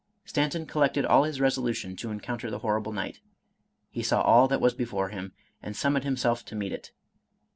Stanton 0.25 0.65
collected 0.65 1.05
all 1.05 1.25
his 1.25 1.39
resolution 1.39 1.95
to 1.97 2.09
encounter 2.09 2.49
the 2.49 2.57
hor 2.65 2.81
rible 2.81 2.91
night; 2.91 3.19
he 3.91 4.01
saw 4.01 4.21
all 4.23 4.47
that 4.47 4.59
was 4.59 4.73
before 4.73 5.09
him, 5.09 5.31
and 5.61 5.75
summoned 5.77 6.05
himself 6.05 6.43
to 6.45 6.55
meet 6.55 6.71
it. 6.73 6.91